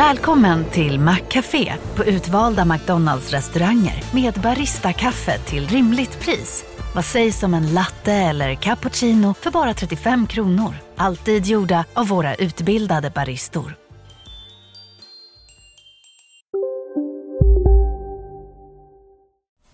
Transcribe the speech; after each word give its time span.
Välkommen 0.00 0.64
till 0.64 1.00
Maccafé 1.00 1.74
på 1.96 2.04
utvalda 2.04 2.64
McDonalds 2.64 3.30
restauranger 3.30 4.04
med 4.14 4.34
Baristakaffe 4.34 5.38
till 5.38 5.68
rimligt 5.68 6.20
pris. 6.20 6.64
Vad 6.94 7.04
sägs 7.04 7.42
om 7.42 7.54
en 7.54 7.74
latte 7.74 8.12
eller 8.12 8.54
cappuccino 8.54 9.34
för 9.34 9.50
bara 9.50 9.74
35 9.74 10.26
kronor? 10.26 10.74
Alltid 10.96 11.46
gjorda 11.46 11.84
av 11.94 12.08
våra 12.08 12.34
utbildade 12.34 13.10
baristor. 13.10 13.76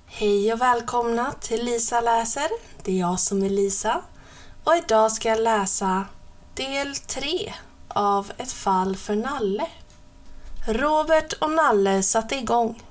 Hej 0.06 0.52
och 0.52 0.60
välkomna 0.60 1.32
till 1.40 1.64
Lisa 1.64 2.00
läser. 2.00 2.48
Det 2.82 2.92
är 2.92 3.00
jag 3.00 3.20
som 3.20 3.42
är 3.42 3.50
Lisa. 3.50 4.00
Och 4.64 4.76
idag 4.76 5.12
ska 5.12 5.28
jag 5.28 5.40
läsa 5.40 6.04
del 6.54 6.96
3 6.96 7.52
av 7.88 8.32
Ett 8.36 8.52
fall 8.52 8.96
för 8.96 9.16
Nalle. 9.16 9.66
Robert 10.68 11.32
och 11.32 11.50
Nalle 11.50 12.02
satte 12.02 12.36
igång. 12.36 12.82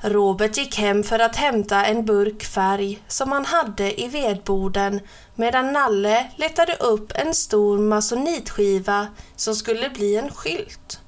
Robert 0.00 0.56
gick 0.56 0.78
hem 0.78 1.02
för 1.02 1.18
att 1.18 1.36
hämta 1.36 1.84
en 1.84 2.04
burk 2.04 2.44
färg 2.44 3.02
som 3.08 3.32
han 3.32 3.44
hade 3.44 4.00
i 4.00 4.08
vedboden 4.08 5.00
medan 5.34 5.72
Nalle 5.72 6.26
letade 6.36 6.74
upp 6.74 7.12
en 7.14 7.34
stor 7.34 7.78
masonitskiva 7.78 9.06
som 9.36 9.54
skulle 9.54 9.90
bli 9.90 10.16
en 10.16 10.30
skylt. 10.30 11.00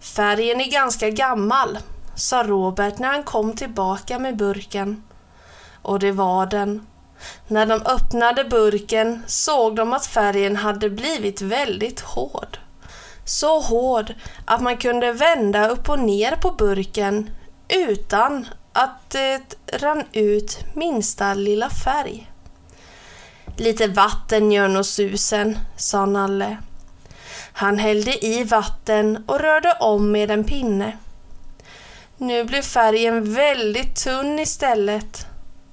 Färgen 0.00 0.60
är 0.60 0.70
ganska 0.70 1.10
gammal, 1.10 1.78
sa 2.14 2.42
Robert 2.42 2.98
när 2.98 3.08
han 3.08 3.22
kom 3.22 3.52
tillbaka 3.52 4.18
med 4.18 4.36
burken. 4.36 5.02
Och 5.82 5.98
det 5.98 6.12
var 6.12 6.46
den. 6.46 6.86
När 7.46 7.66
de 7.66 7.74
öppnade 7.74 8.44
burken 8.44 9.22
såg 9.26 9.76
de 9.76 9.92
att 9.92 10.06
färgen 10.06 10.56
hade 10.56 10.90
blivit 10.90 11.40
väldigt 11.40 12.00
hård. 12.00 12.58
Så 13.28 13.60
hård 13.60 14.14
att 14.44 14.60
man 14.60 14.76
kunde 14.76 15.12
vända 15.12 15.68
upp 15.68 15.88
och 15.88 15.98
ner 15.98 16.36
på 16.36 16.50
burken 16.50 17.30
utan 17.68 18.46
att 18.72 19.10
det 19.10 19.40
rann 19.72 20.04
ut 20.12 20.58
minsta 20.74 21.34
lilla 21.34 21.70
färg. 21.70 22.30
Lite 23.56 23.86
vatten 23.86 24.52
gör 24.52 24.68
nog 24.68 24.84
susen, 24.84 25.58
sa 25.76 26.06
Nalle. 26.06 26.56
Han 27.52 27.78
hällde 27.78 28.26
i 28.26 28.44
vatten 28.44 29.24
och 29.26 29.40
rörde 29.40 29.72
om 29.80 30.10
med 30.12 30.30
en 30.30 30.44
pinne. 30.44 30.98
Nu 32.16 32.44
blev 32.44 32.62
färgen 32.62 33.34
väldigt 33.34 33.96
tunn 33.96 34.38
istället. 34.38 35.26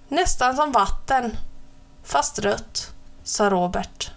Nästan 0.07 0.55
som 0.55 0.72
vatten, 0.72 1.38
fast 2.03 2.39
rött, 2.39 2.91
sa 3.23 3.49
Robert. 3.49 4.14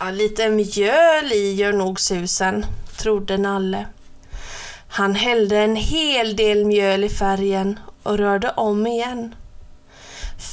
Ja, 0.00 0.10
lite 0.10 0.48
mjöl 0.48 1.32
i 1.32 1.54
gör 1.54 1.72
nog 1.72 2.00
susen, 2.00 2.66
trodde 2.96 3.36
Nalle. 3.36 3.86
Han 4.88 5.14
hällde 5.14 5.58
en 5.58 5.76
hel 5.76 6.36
del 6.36 6.64
mjöl 6.64 7.04
i 7.04 7.08
färgen 7.08 7.80
och 8.02 8.18
rörde 8.18 8.50
om 8.50 8.86
igen. 8.86 9.34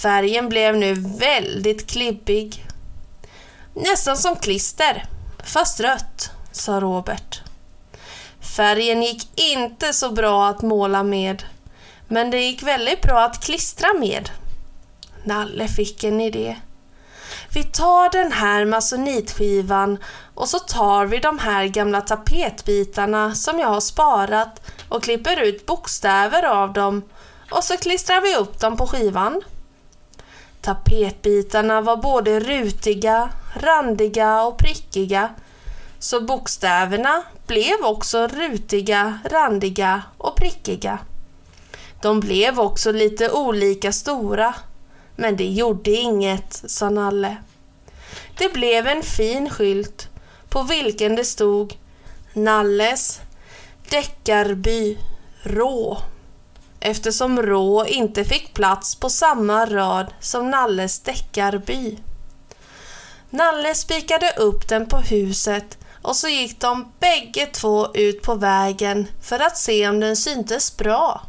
Färgen 0.01 0.49
blev 0.49 0.77
nu 0.77 0.93
väldigt 1.19 1.87
klibbig. 1.87 2.65
Nästan 3.73 4.17
som 4.17 4.35
klister, 4.35 5.05
fast 5.43 5.79
rött, 5.79 6.31
sa 6.51 6.79
Robert. 6.79 7.41
Färgen 8.55 9.03
gick 9.03 9.39
inte 9.39 9.93
så 9.93 10.11
bra 10.11 10.47
att 10.47 10.61
måla 10.61 11.03
med, 11.03 11.43
men 12.07 12.31
det 12.31 12.39
gick 12.39 12.63
väldigt 12.63 13.01
bra 13.01 13.25
att 13.25 13.43
klistra 13.43 13.93
med. 13.99 14.29
Nalle 15.23 15.67
fick 15.67 16.03
en 16.03 16.21
idé. 16.21 16.55
Vi 17.55 17.63
tar 17.63 18.09
den 18.09 18.31
här 18.31 18.65
masonitskivan 18.65 19.97
och 20.33 20.49
så 20.49 20.59
tar 20.59 21.05
vi 21.05 21.19
de 21.19 21.39
här 21.39 21.65
gamla 21.65 22.01
tapetbitarna 22.01 23.35
som 23.35 23.59
jag 23.59 23.67
har 23.67 23.81
sparat 23.81 24.71
och 24.89 25.03
klipper 25.03 25.41
ut 25.41 25.65
bokstäver 25.65 26.43
av 26.43 26.73
dem 26.73 27.01
och 27.51 27.63
så 27.63 27.77
klistrar 27.77 28.21
vi 28.21 28.35
upp 28.35 28.59
dem 28.59 28.77
på 28.77 28.87
skivan. 28.87 29.41
Tapetbitarna 30.61 31.81
var 31.81 31.97
både 31.97 32.39
rutiga, 32.39 33.29
randiga 33.53 34.41
och 34.41 34.57
prickiga 34.57 35.29
så 35.99 36.21
bokstäverna 36.21 37.23
blev 37.47 37.75
också 37.83 38.27
rutiga, 38.27 39.19
randiga 39.25 40.01
och 40.17 40.35
prickiga. 40.35 40.99
De 42.01 42.19
blev 42.19 42.59
också 42.59 42.91
lite 42.91 43.31
olika 43.31 43.91
stora 43.91 44.53
men 45.15 45.37
det 45.37 45.47
gjorde 45.47 45.91
inget, 45.91 46.63
sa 46.65 46.89
Nalle. 46.89 47.37
Det 48.37 48.53
blev 48.53 48.87
en 48.87 49.03
fin 49.03 49.49
skylt 49.49 50.09
på 50.49 50.63
vilken 50.63 51.15
det 51.15 51.25
stod 51.25 51.73
Nalles 52.33 53.21
Deckarby 53.89 54.97
Rå 55.43 55.97
eftersom 56.79 57.41
Rå 57.41 57.85
inte 57.85 58.25
fick 58.25 58.53
plats 58.53 58.95
på 58.95 59.09
samma 59.09 59.65
rad 59.65 60.13
som 60.19 60.51
Nalles 60.51 60.99
Deckarby. 60.99 61.97
Nalle 63.29 63.75
spikade 63.75 64.31
upp 64.37 64.67
den 64.67 64.85
på 64.85 64.97
huset 64.97 65.77
och 66.01 66.15
så 66.15 66.27
gick 66.27 66.59
de 66.59 66.91
bägge 66.99 67.45
två 67.45 67.87
ut 67.93 68.21
på 68.21 68.35
vägen 68.35 69.07
för 69.21 69.39
att 69.39 69.57
se 69.57 69.89
om 69.89 69.99
den 69.99 70.15
syntes 70.15 70.77
bra. 70.77 71.21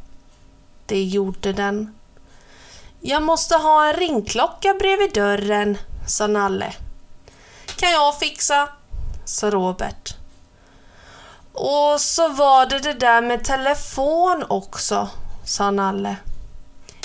Det 0.86 1.02
gjorde 1.02 1.52
den. 1.52 1.95
Jag 3.08 3.22
måste 3.22 3.56
ha 3.56 3.88
en 3.88 3.96
ringklocka 3.96 4.74
bredvid 4.74 5.12
dörren, 5.14 5.78
sa 6.06 6.26
Nalle. 6.26 6.72
Kan 7.76 7.90
jag 7.90 8.18
fixa, 8.18 8.68
sa 9.24 9.50
Robert. 9.50 10.14
Och 11.52 12.00
så 12.00 12.28
var 12.28 12.66
det 12.66 12.78
det 12.78 12.92
där 12.92 13.20
med 13.20 13.44
telefon 13.44 14.44
också, 14.48 15.08
sa 15.44 15.70
Nalle. 15.70 16.16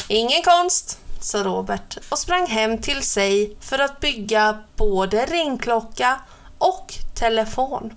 Ingen 0.07 0.41
konst, 0.41 0.99
sa 1.19 1.43
Robert 1.43 1.97
och 2.09 2.19
sprang 2.19 2.47
hem 2.47 2.77
till 2.77 3.03
sig 3.03 3.57
för 3.59 3.79
att 3.79 3.99
bygga 3.99 4.63
både 4.75 5.25
ringklocka 5.25 6.19
och 6.57 6.93
telefon. 7.15 7.95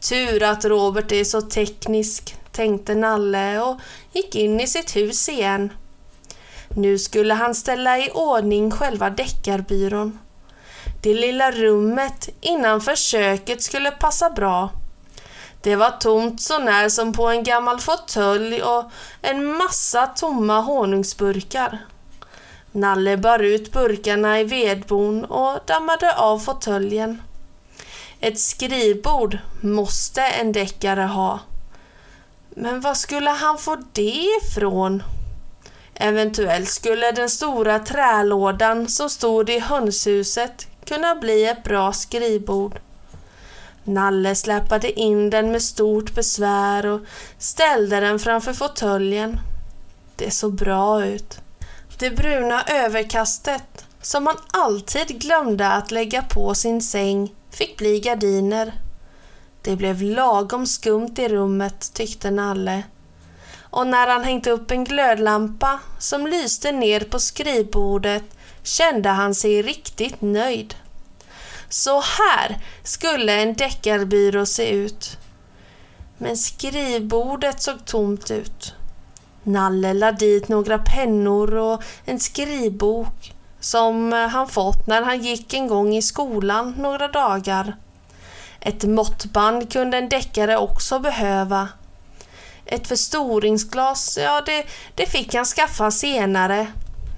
Tur 0.00 0.42
att 0.42 0.64
Robert 0.64 1.12
är 1.12 1.24
så 1.24 1.42
teknisk, 1.42 2.36
tänkte 2.52 2.94
Nalle 2.94 3.60
och 3.60 3.80
gick 4.12 4.34
in 4.34 4.60
i 4.60 4.66
sitt 4.66 4.96
hus 4.96 5.28
igen. 5.28 5.72
Nu 6.76 6.98
skulle 6.98 7.34
han 7.34 7.54
ställa 7.54 7.98
i 7.98 8.10
ordning 8.10 8.70
själva 8.70 9.10
deckarbyrån. 9.10 10.18
Det 11.02 11.14
lilla 11.14 11.50
rummet 11.50 12.28
innanför 12.40 12.96
köket 12.96 13.62
skulle 13.62 13.90
passa 13.90 14.30
bra. 14.30 14.70
Det 15.62 15.76
var 15.76 15.90
tomt 15.90 16.40
så 16.40 16.58
när 16.58 16.88
som 16.88 17.12
på 17.12 17.26
en 17.28 17.44
gammal 17.44 17.80
fåtölj 17.80 18.62
och 18.62 18.84
en 19.22 19.44
massa 19.46 20.06
tomma 20.06 20.60
honungsburkar. 20.60 21.78
Nalle 22.72 23.16
bar 23.16 23.38
ut 23.38 23.72
burkarna 23.72 24.40
i 24.40 24.44
vedbon 24.44 25.24
och 25.24 25.58
dammade 25.66 26.16
av 26.16 26.38
fåtöljen. 26.38 27.22
Ett 28.20 28.40
skrivbord 28.40 29.38
måste 29.60 30.22
en 30.22 30.52
deckare 30.52 31.00
ha. 31.00 31.40
Men 32.50 32.80
var 32.80 32.94
skulle 32.94 33.30
han 33.30 33.58
få 33.58 33.76
det 33.92 34.26
ifrån? 34.42 35.02
Eventuellt 35.94 36.68
skulle 36.68 37.12
den 37.12 37.30
stora 37.30 37.78
trälådan 37.78 38.88
som 38.88 39.10
stod 39.10 39.50
i 39.50 39.58
hönshuset 39.58 40.66
kunna 40.84 41.14
bli 41.14 41.44
ett 41.44 41.64
bra 41.64 41.92
skrivbord. 41.92 42.78
Nalle 43.84 44.34
släpade 44.34 45.00
in 45.00 45.30
den 45.30 45.52
med 45.52 45.62
stort 45.62 46.14
besvär 46.14 46.86
och 46.86 47.00
ställde 47.38 48.00
den 48.00 48.18
framför 48.18 48.52
fåtöljen. 48.52 49.40
Det 50.16 50.30
såg 50.30 50.54
bra 50.54 51.04
ut. 51.04 51.38
Det 51.98 52.10
bruna 52.10 52.62
överkastet, 52.62 53.84
som 54.02 54.24
man 54.24 54.36
alltid 54.50 55.20
glömde 55.20 55.68
att 55.68 55.90
lägga 55.90 56.22
på 56.22 56.54
sin 56.54 56.82
säng, 56.82 57.34
fick 57.50 57.76
bli 57.76 58.00
gardiner. 58.00 58.72
Det 59.62 59.76
blev 59.76 60.02
lagom 60.02 60.66
skumt 60.66 61.14
i 61.18 61.28
rummet, 61.28 61.90
tyckte 61.94 62.30
Nalle 62.30 62.82
och 63.74 63.86
när 63.86 64.06
han 64.06 64.24
hängt 64.24 64.46
upp 64.46 64.70
en 64.70 64.84
glödlampa 64.84 65.80
som 65.98 66.26
lyste 66.26 66.72
ner 66.72 67.00
på 67.00 67.18
skrivbordet 67.18 68.22
kände 68.62 69.08
han 69.08 69.34
sig 69.34 69.62
riktigt 69.62 70.22
nöjd. 70.22 70.74
Så 71.68 72.00
här 72.00 72.58
skulle 72.82 73.32
en 73.32 73.54
deckarbyrå 73.54 74.46
se 74.46 74.70
ut. 74.70 75.18
Men 76.18 76.36
skrivbordet 76.36 77.62
såg 77.62 77.84
tomt 77.84 78.30
ut. 78.30 78.74
Nalle 79.42 79.94
la 79.94 80.12
dit 80.12 80.48
några 80.48 80.78
pennor 80.78 81.54
och 81.54 81.82
en 82.04 82.20
skrivbok 82.20 83.34
som 83.60 84.12
han 84.12 84.48
fått 84.48 84.86
när 84.86 85.02
han 85.02 85.22
gick 85.22 85.54
en 85.54 85.68
gång 85.68 85.96
i 85.96 86.02
skolan 86.02 86.74
några 86.78 87.08
dagar. 87.08 87.76
Ett 88.60 88.84
måttband 88.84 89.72
kunde 89.72 89.98
en 89.98 90.08
deckare 90.08 90.56
också 90.56 90.98
behöva 90.98 91.68
ett 92.66 92.86
förstoringsglas, 92.86 94.18
ja 94.22 94.42
det, 94.46 94.64
det 94.94 95.06
fick 95.06 95.34
han 95.34 95.44
skaffa 95.44 95.90
senare 95.90 96.66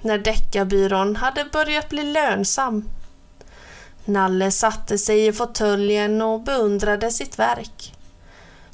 när 0.01 0.17
deckarbyrån 0.17 1.15
hade 1.15 1.45
börjat 1.45 1.89
bli 1.89 2.03
lönsam. 2.03 2.89
Nalle 4.05 4.51
satte 4.51 4.97
sig 4.97 5.27
i 5.27 5.33
fåtöljen 5.33 6.21
och 6.21 6.41
beundrade 6.41 7.11
sitt 7.11 7.39
verk. 7.39 7.93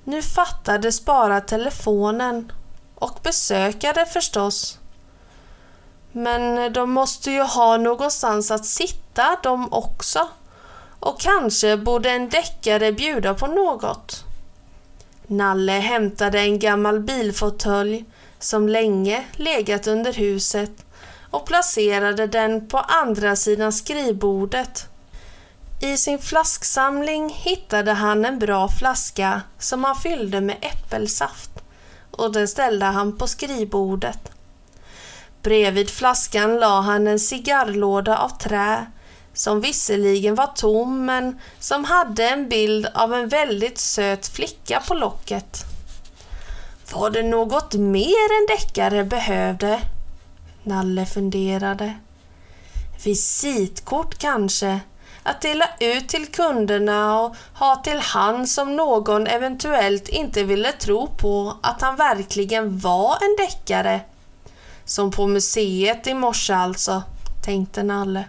Nu 0.04 0.22
fattades 0.22 1.06
bara 1.06 1.42
telefonen 1.42 2.52
och 2.96 3.20
besökare 3.24 4.06
förstås. 4.06 4.80
Men 6.12 6.74
de 6.74 6.92
måste 6.92 7.32
ju 7.32 7.42
ha 7.42 7.78
någonstans 7.78 8.52
att 8.52 8.66
sitta 8.66 9.38
de 9.44 9.74
också. 9.74 10.28
Och 11.00 11.20
kanske 11.20 11.78
borde 11.78 12.10
en 12.10 12.30
deckare 12.30 12.92
bjuda 12.92 13.34
på 13.34 13.48
något. 13.48 14.24
Nalle 15.28 15.72
hämtade 15.72 16.40
en 16.40 16.60
gammal 16.60 17.00
bilfåtölj 17.00 18.06
som 18.40 18.70
länge 18.70 19.26
legat 19.32 19.88
under 19.88 20.14
huset 20.14 20.86
och 21.32 21.46
placerade 21.46 22.28
den 22.28 22.68
på 22.68 22.78
andra 22.78 23.36
sidan 23.36 23.74
skrivbordet. 23.74 24.88
I 25.82 25.98
sin 25.98 26.20
flasksamling 26.20 27.30
hittade 27.30 27.92
han 27.92 28.26
en 28.26 28.40
bra 28.40 28.70
flaska 28.80 29.42
som 29.60 29.84
han 29.84 29.96
fyllde 29.96 30.42
med 30.42 30.58
äppelsaft 30.62 31.52
och 32.12 32.32
den 32.32 32.48
ställde 32.48 32.86
han 32.86 33.18
på 33.18 33.28
skrivbordet. 33.28 34.32
Bredvid 35.42 35.90
flaskan 35.90 36.60
la 36.60 36.82
han 36.82 37.08
en 37.08 37.20
cigarrlåda 37.20 38.18
av 38.18 38.30
trä 38.30 38.86
som 39.34 39.62
visserligen 39.62 40.36
var 40.36 40.48
tom 40.48 41.06
men 41.06 41.40
som 41.60 41.86
hade 41.86 42.30
en 42.30 42.50
bild 42.50 42.88
av 42.94 43.14
en 43.14 43.28
väldigt 43.28 43.78
söt 43.78 44.28
flicka 44.28 44.82
på 44.88 44.94
locket. 44.94 45.66
Var 46.94 47.10
det 47.10 47.24
något 47.24 47.74
mer 47.74 48.42
en 48.42 48.58
deckare 48.58 49.04
behövde? 49.04 49.82
Nalle 50.64 51.06
funderade. 51.06 51.94
Visitkort 53.04 54.18
kanske? 54.18 54.80
Att 55.24 55.42
dela 55.42 55.70
ut 55.80 56.10
till 56.10 56.28
kunderna 56.28 57.20
och 57.20 57.36
ha 57.54 57.76
till 57.76 58.00
hand 58.00 58.50
som 58.50 58.76
någon 58.76 59.28
eventuellt 59.28 60.10
inte 60.10 60.44
ville 60.44 60.72
tro 60.72 61.08
på 61.08 61.58
att 61.64 61.82
han 61.82 61.96
verkligen 61.96 62.80
var 62.80 63.18
en 63.22 63.46
deckare. 63.46 64.02
Som 64.86 65.12
på 65.12 65.28
museet 65.28 66.08
i 66.08 66.14
morse 66.14 66.54
alltså, 66.54 67.04
tänkte 67.46 67.84
Nalle. 67.84 68.26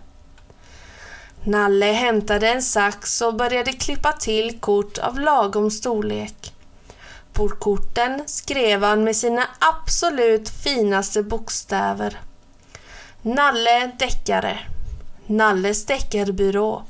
Nalle 1.46 1.86
hämtade 1.86 2.48
en 2.48 2.62
sax 2.62 3.22
och 3.22 3.34
började 3.34 3.72
klippa 3.72 4.12
till 4.12 4.60
kort 4.60 4.98
av 4.98 5.20
lagom 5.20 5.70
storlek. 5.70 6.52
På 7.32 7.48
korten 7.48 8.22
skrev 8.26 8.82
han 8.82 9.04
med 9.04 9.16
sina 9.16 9.46
absolut 9.58 10.48
finaste 10.48 11.22
bokstäver. 11.22 12.20
Nalle 13.22 13.90
Deckare. 13.98 14.58
Nalles 15.26 15.86
deckarbyrå. 15.86 16.82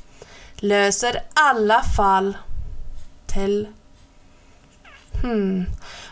Löser 0.57 1.23
alla 1.35 1.83
fall. 1.83 2.37
Tell 3.27 3.69
Hmm. 5.23 5.65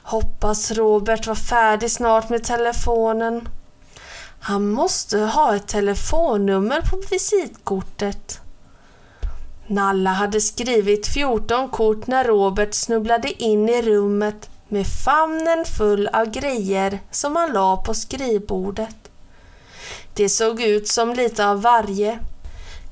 Hoppas 0.03 0.71
Robert 0.71 1.27
var 1.27 1.35
färdig 1.35 1.91
snart 1.91 2.29
med 2.29 2.45
telefonen. 2.45 3.49
Han 4.45 4.69
måste 4.69 5.19
ha 5.19 5.57
ett 5.57 5.69
telefonnummer 5.69 6.81
på 6.81 7.03
visitkortet. 7.11 8.41
Nalla 9.67 10.11
hade 10.11 10.41
skrivit 10.41 11.07
14 11.07 11.69
kort 11.69 12.07
när 12.07 12.25
Robert 12.25 12.75
snubblade 12.75 13.43
in 13.43 13.69
i 13.69 13.83
rummet 13.83 14.51
med 14.69 14.87
famnen 15.05 15.65
full 15.65 16.07
av 16.07 16.31
grejer 16.31 17.01
som 17.11 17.37
han 17.37 17.53
la 17.53 17.77
på 17.77 17.95
skrivbordet. 17.95 19.11
Det 20.15 20.29
såg 20.29 20.63
ut 20.63 20.89
som 20.89 21.13
lite 21.13 21.47
av 21.47 21.63
varje. 21.63 22.19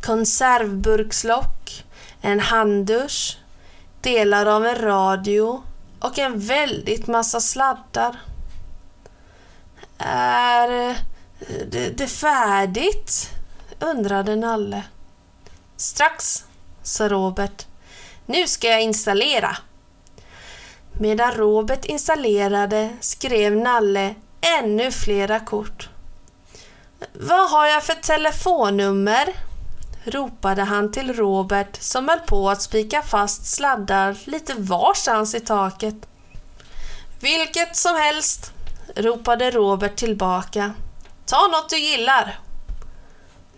Konservburkslock, 0.03 1.85
en 2.21 2.41
handdusch, 2.41 3.39
delar 4.01 4.47
av 4.47 4.67
en 4.67 4.77
radio 4.77 5.63
och 6.01 6.19
en 6.19 6.41
väldigt 6.41 7.07
massa 7.07 7.41
sladdar. 7.41 8.21
Är 9.99 10.97
det, 11.49 11.99
det 11.99 12.07
färdigt? 12.07 13.31
undrade 13.79 14.37
Nalle. 14.37 14.83
Strax, 15.77 16.45
sa 16.83 17.09
Robert. 17.09 17.67
Nu 18.27 18.47
ska 18.47 18.69
jag 18.69 18.83
installera. 18.83 19.57
Medan 20.93 21.33
Robert 21.33 21.85
installerade 21.85 22.91
skrev 23.01 23.57
Nalle 23.57 24.15
ännu 24.41 24.91
flera 24.91 25.41
kort. 25.41 25.89
Vad 27.13 27.51
har 27.51 27.67
jag 27.67 27.85
för 27.85 27.95
telefonnummer? 27.95 29.35
ropade 30.05 30.63
han 30.63 30.93
till 30.93 31.15
Robert 31.15 31.77
som 31.81 32.09
höll 32.09 32.19
på 32.19 32.51
att 32.51 32.63
spika 32.63 33.03
fast 33.03 33.47
sladdar 33.47 34.17
lite 34.25 34.55
varstans 34.55 35.35
i 35.35 35.41
taket. 35.41 35.95
Vilket 37.21 37.77
som 37.77 37.97
helst, 37.97 38.53
ropade 38.97 39.51
Robert 39.51 39.97
tillbaka. 39.97 40.75
Ta 41.31 41.49
något 41.49 41.69
du 41.69 41.79
gillar. 41.79 42.39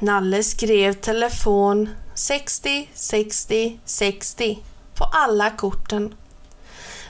Nalle 0.00 0.42
skrev 0.42 0.92
telefon 0.92 1.88
60 2.14 2.88
60 2.94 3.80
60 3.84 4.58
på 4.94 5.04
alla 5.04 5.50
korten. 5.50 6.14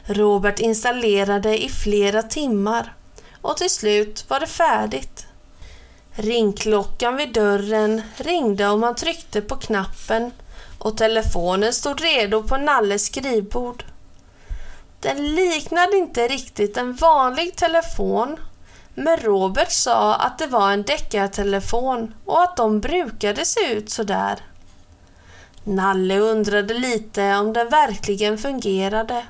Robert 0.04 0.58
installerade 0.58 1.64
i 1.64 1.68
flera 1.68 2.22
timmar 2.22 2.94
och 3.40 3.56
till 3.56 3.70
slut 3.70 4.24
var 4.28 4.40
det 4.40 4.46
färdigt. 4.46 5.26
Ringklockan 6.10 7.16
vid 7.16 7.32
dörren 7.32 8.02
ringde 8.16 8.68
och 8.68 8.78
man 8.78 8.94
tryckte 8.94 9.40
på 9.40 9.56
knappen 9.56 10.30
och 10.78 10.96
telefonen 10.96 11.72
stod 11.72 12.00
redo 12.00 12.42
på 12.42 12.56
Nalles 12.56 13.06
skrivbord. 13.06 13.84
Den 15.02 15.34
liknade 15.34 15.96
inte 15.96 16.28
riktigt 16.28 16.76
en 16.76 16.94
vanlig 16.94 17.56
telefon 17.56 18.38
men 18.94 19.16
Robert 19.16 19.70
sa 19.70 20.14
att 20.14 20.38
det 20.38 20.46
var 20.46 20.72
en 20.72 20.82
deckartelefon 20.82 22.14
och 22.24 22.42
att 22.42 22.56
de 22.56 22.80
brukade 22.80 23.44
se 23.44 23.72
ut 23.72 23.90
sådär. 23.90 24.38
Nalle 25.64 26.18
undrade 26.18 26.74
lite 26.74 27.36
om 27.36 27.52
den 27.52 27.68
verkligen 27.68 28.38
fungerade. 28.38 29.26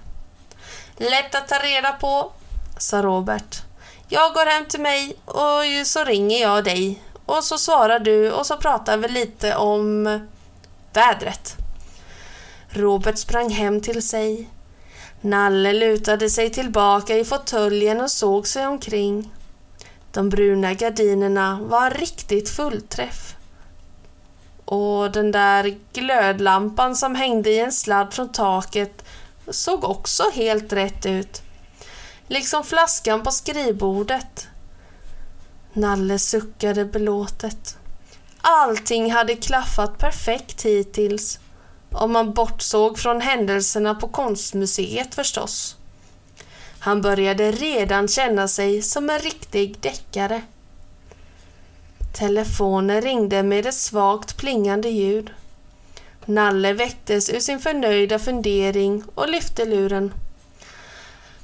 Lätt 0.96 1.34
att 1.34 1.48
ta 1.48 1.58
reda 1.58 1.92
på, 1.92 2.32
sa 2.78 3.02
Robert. 3.02 3.62
Jag 4.08 4.34
går 4.34 4.46
hem 4.46 4.64
till 4.64 4.80
mig 4.80 5.16
och 5.24 5.86
så 5.86 6.04
ringer 6.04 6.40
jag 6.40 6.64
dig 6.64 7.02
och 7.26 7.44
så 7.44 7.58
svarar 7.58 7.98
du 7.98 8.32
och 8.32 8.46
så 8.46 8.56
pratar 8.56 8.96
vi 8.96 9.08
lite 9.08 9.56
om 9.56 10.04
vädret. 10.92 11.56
Robert 12.68 13.18
sprang 13.18 13.50
hem 13.50 13.80
till 13.80 14.08
sig. 14.08 14.48
Nalle 15.24 15.72
lutade 15.72 16.30
sig 16.30 16.50
tillbaka 16.50 17.18
i 17.18 17.24
fåtöljen 17.24 18.00
och 18.00 18.10
såg 18.10 18.46
sig 18.46 18.66
omkring. 18.66 19.32
De 20.12 20.28
bruna 20.28 20.74
gardinerna 20.74 21.58
var 21.62 21.86
en 21.86 21.90
riktigt 21.90 22.48
fullträff. 22.48 23.34
Och 24.64 25.12
den 25.12 25.32
där 25.32 25.78
glödlampan 25.92 26.96
som 26.96 27.14
hängde 27.14 27.50
i 27.50 27.58
en 27.58 27.72
sladd 27.72 28.14
från 28.14 28.32
taket 28.32 29.04
såg 29.48 29.84
också 29.84 30.22
helt 30.34 30.72
rätt 30.72 31.06
ut. 31.06 31.42
Liksom 32.26 32.64
flaskan 32.64 33.22
på 33.22 33.30
skrivbordet. 33.30 34.48
Nalle 35.72 36.18
suckade 36.18 36.84
belåtet. 36.84 37.76
Allting 38.40 39.12
hade 39.12 39.34
klaffat 39.36 39.98
perfekt 39.98 40.62
hittills. 40.62 41.38
Om 41.94 42.12
man 42.12 42.32
bortsåg 42.32 42.98
från 42.98 43.20
händelserna 43.20 43.94
på 43.94 44.08
konstmuseet 44.08 45.14
förstås. 45.14 45.76
Han 46.78 47.02
började 47.02 47.52
redan 47.52 48.08
känna 48.08 48.48
sig 48.48 48.82
som 48.82 49.10
en 49.10 49.18
riktig 49.18 49.78
deckare. 49.80 50.42
Telefonen 52.12 53.02
ringde 53.02 53.42
med 53.42 53.66
ett 53.66 53.74
svagt 53.74 54.36
plingande 54.36 54.88
ljud. 54.88 55.30
Nalle 56.24 56.72
väcktes 56.72 57.30
ur 57.30 57.40
sin 57.40 57.60
förnöjda 57.60 58.18
fundering 58.18 59.04
och 59.14 59.28
lyfte 59.28 59.64
luren. 59.64 60.14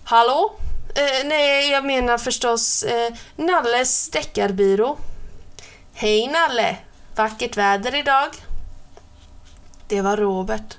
Hallå? 0.05 0.53
Eh, 0.95 1.27
nej, 1.29 1.71
jag 1.71 1.85
menar 1.85 2.19
förstås 2.19 2.83
eh, 2.83 3.15
Nalles 3.37 4.11
deckarbyrå. 4.11 4.97
Hej 5.93 6.27
Nalle! 6.27 6.77
Vackert 7.15 7.57
väder 7.57 7.95
idag. 7.95 8.29
Det 9.89 10.01
var 10.01 10.17
Robert. 10.17 10.77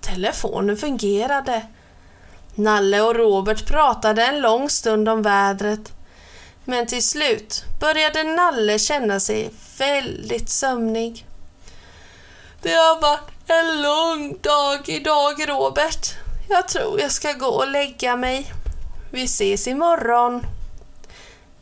Telefonen 0.00 0.76
fungerade. 0.76 1.66
Nalle 2.54 3.00
och 3.00 3.16
Robert 3.16 3.66
pratade 3.66 4.26
en 4.26 4.40
lång 4.40 4.70
stund 4.70 5.08
om 5.08 5.22
vädret. 5.22 5.92
Men 6.64 6.86
till 6.86 7.06
slut 7.06 7.64
började 7.80 8.22
Nalle 8.22 8.78
känna 8.78 9.20
sig 9.20 9.50
väldigt 9.78 10.50
sömnig. 10.50 11.26
Det 12.62 12.72
har 12.72 13.00
varit 13.00 13.30
en 13.46 13.82
lång 13.82 14.38
dag 14.40 14.88
idag, 14.88 15.48
Robert. 15.48 16.06
Jag 16.48 16.68
tror 16.68 17.00
jag 17.00 17.12
ska 17.12 17.32
gå 17.32 17.46
och 17.46 17.70
lägga 17.70 18.16
mig. 18.16 18.52
Vi 19.12 19.24
ses 19.24 19.66
imorgon. 19.66 20.46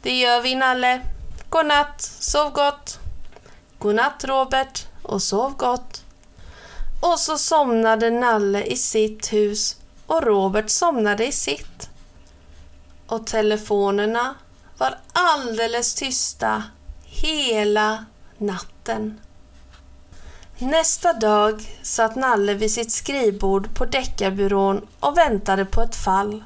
Det 0.03 0.19
gör 0.19 0.41
vi, 0.41 0.55
Nalle. 0.55 1.01
Godnatt, 1.49 2.03
sov 2.03 2.53
gott. 2.53 2.99
Godnatt, 3.79 4.25
Robert, 4.25 4.87
och 5.03 5.23
sov 5.23 5.57
gott. 5.57 6.00
Och 7.01 7.19
så 7.19 7.39
somnade 7.39 8.11
Nalle 8.11 8.65
i 8.65 8.77
sitt 8.77 9.33
hus 9.33 9.77
och 10.07 10.23
Robert 10.23 10.71
somnade 10.71 11.27
i 11.27 11.33
sitt. 11.33 11.91
Och 13.07 13.27
telefonerna 13.27 14.35
var 14.79 14.99
alldeles 15.13 15.95
tysta 15.95 16.63
hela 17.05 18.05
natten. 18.39 19.21
Nästa 20.59 21.13
dag 21.13 21.79
satt 21.83 22.17
Nalle 22.17 22.55
vid 22.55 22.71
sitt 22.73 22.93
skrivbord 22.93 23.75
på 23.75 23.85
deckarbyrån 23.85 24.87
och 25.01 25.19
väntade 25.19 25.65
på 25.65 25.83
ett 25.83 25.97
fall. 25.97 26.45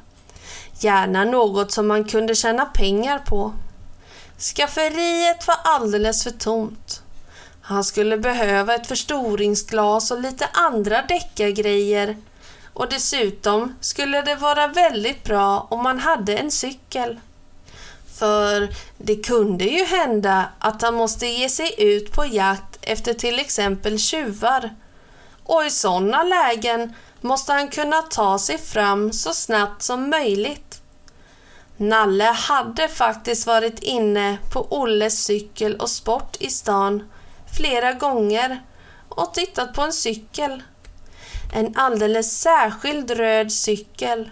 Gärna 0.80 1.24
något 1.24 1.72
som 1.72 1.86
man 1.86 2.04
kunde 2.04 2.34
tjäna 2.34 2.64
pengar 2.64 3.18
på. 3.18 3.52
Skafferiet 4.38 5.46
var 5.46 5.56
alldeles 5.64 6.24
för 6.24 6.30
tomt. 6.30 7.03
Han 7.66 7.84
skulle 7.84 8.18
behöva 8.18 8.74
ett 8.74 8.86
förstoringsglas 8.86 10.10
och 10.10 10.20
lite 10.20 10.48
andra 10.52 11.02
deckargrejer 11.02 12.16
och 12.72 12.88
dessutom 12.88 13.76
skulle 13.80 14.22
det 14.22 14.34
vara 14.34 14.66
väldigt 14.66 15.24
bra 15.24 15.66
om 15.70 15.82
man 15.82 15.98
hade 15.98 16.36
en 16.36 16.50
cykel. 16.50 17.20
För 18.14 18.68
det 18.98 19.16
kunde 19.16 19.64
ju 19.64 19.84
hända 19.84 20.44
att 20.58 20.82
han 20.82 20.94
måste 20.94 21.26
ge 21.26 21.48
sig 21.48 21.74
ut 21.78 22.12
på 22.12 22.24
jakt 22.26 22.78
efter 22.80 23.14
till 23.14 23.38
exempel 23.38 23.98
tjuvar. 23.98 24.74
Och 25.44 25.64
i 25.64 25.70
sådana 25.70 26.22
lägen 26.22 26.94
måste 27.20 27.52
han 27.52 27.68
kunna 27.68 28.02
ta 28.02 28.38
sig 28.38 28.58
fram 28.58 29.12
så 29.12 29.34
snabbt 29.34 29.82
som 29.82 30.10
möjligt. 30.10 30.82
Nalle 31.76 32.24
hade 32.24 32.88
faktiskt 32.88 33.46
varit 33.46 33.78
inne 33.82 34.38
på 34.52 34.66
Olles 34.70 35.24
cykel 35.24 35.76
och 35.76 35.90
sport 35.90 36.36
i 36.40 36.50
stan 36.50 37.02
flera 37.56 37.92
gånger 37.92 38.62
och 39.08 39.34
tittat 39.34 39.74
på 39.74 39.82
en 39.82 39.92
cykel. 39.92 40.62
En 41.54 41.76
alldeles 41.76 42.40
särskild 42.40 43.10
röd 43.10 43.52
cykel. 43.52 44.30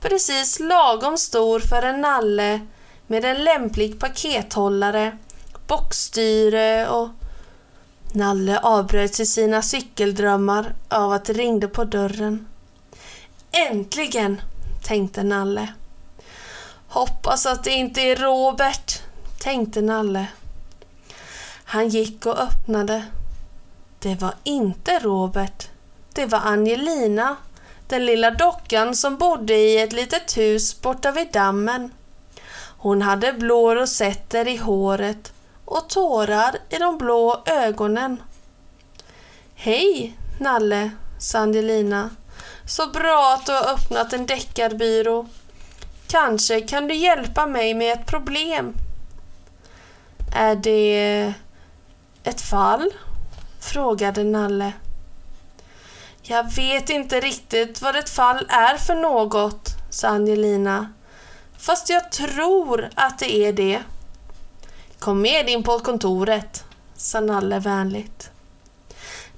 Precis 0.00 0.60
lagom 0.60 1.18
stor 1.18 1.60
för 1.60 1.82
en 1.82 2.00
nalle 2.00 2.60
med 3.06 3.24
en 3.24 3.44
lämplig 3.44 4.00
pakethållare, 4.00 5.18
bockstyre 5.66 6.88
och... 6.88 7.08
Nalle 8.12 8.58
avbröt 8.58 9.20
i 9.20 9.26
sina 9.26 9.62
cykeldrömmar 9.62 10.74
av 10.88 11.12
att 11.12 11.24
det 11.24 11.32
ringde 11.32 11.68
på 11.68 11.84
dörren. 11.84 12.46
Äntligen, 13.70 14.40
tänkte 14.82 15.22
Nalle. 15.22 15.68
Hoppas 16.88 17.46
att 17.46 17.64
det 17.64 17.70
inte 17.70 18.00
är 18.00 18.16
Robert, 18.16 19.02
tänkte 19.38 19.80
Nalle. 19.80 20.26
Han 21.68 21.88
gick 21.88 22.26
och 22.26 22.38
öppnade. 22.38 23.04
Det 23.98 24.14
var 24.14 24.34
inte 24.44 24.98
Robert. 24.98 25.68
Det 26.12 26.26
var 26.26 26.38
Angelina, 26.38 27.36
den 27.88 28.06
lilla 28.06 28.30
dockan 28.30 28.96
som 28.96 29.16
bodde 29.16 29.54
i 29.54 29.78
ett 29.78 29.92
litet 29.92 30.36
hus 30.36 30.80
borta 30.80 31.12
vid 31.12 31.32
dammen. 31.32 31.90
Hon 32.78 33.02
hade 33.02 33.32
blå 33.32 33.74
rosetter 33.74 34.48
i 34.48 34.56
håret 34.56 35.32
och 35.64 35.88
tårar 35.88 36.56
i 36.68 36.78
de 36.78 36.98
blå 36.98 37.42
ögonen. 37.46 38.22
Hej, 39.54 40.18
Nalle, 40.40 40.90
sa 41.18 41.38
Angelina. 41.38 42.10
Så 42.66 42.86
bra 42.86 43.34
att 43.34 43.46
du 43.46 43.52
har 43.52 43.74
öppnat 43.74 44.12
en 44.12 44.26
deckarbyrå. 44.26 45.26
Kanske 46.06 46.60
kan 46.60 46.88
du 46.88 46.94
hjälpa 46.94 47.46
mig 47.46 47.74
med 47.74 47.92
ett 47.92 48.06
problem. 48.06 48.74
Är 50.34 50.54
det 50.54 51.34
ett 52.26 52.40
fall? 52.40 52.90
frågade 53.60 54.24
Nalle. 54.24 54.72
Jag 56.22 56.54
vet 56.54 56.90
inte 56.90 57.20
riktigt 57.20 57.82
vad 57.82 57.96
ett 57.96 58.10
fall 58.10 58.46
är 58.48 58.76
för 58.76 58.94
något, 58.94 59.70
sa 59.90 60.08
Angelina. 60.08 60.92
Fast 61.58 61.88
jag 61.88 62.12
tror 62.12 62.88
att 62.94 63.18
det 63.18 63.36
är 63.36 63.52
det. 63.52 63.82
Kom 64.98 65.22
med 65.22 65.48
in 65.48 65.62
på 65.62 65.78
kontoret, 65.78 66.64
sa 66.96 67.20
Nalle 67.20 67.58
vänligt. 67.58 68.30